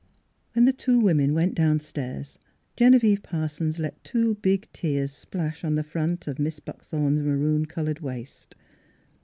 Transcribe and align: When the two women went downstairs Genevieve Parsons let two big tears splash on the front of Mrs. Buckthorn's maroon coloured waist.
When 0.53 0.65
the 0.65 0.73
two 0.73 0.99
women 0.99 1.35
went 1.35 1.53
downstairs 1.53 2.39
Genevieve 2.75 3.21
Parsons 3.21 3.77
let 3.77 4.03
two 4.03 4.33
big 4.33 4.67
tears 4.73 5.11
splash 5.11 5.63
on 5.63 5.75
the 5.75 5.83
front 5.83 6.25
of 6.27 6.37
Mrs. 6.37 6.65
Buckthorn's 6.65 7.21
maroon 7.21 7.67
coloured 7.67 7.99
waist. 7.99 8.55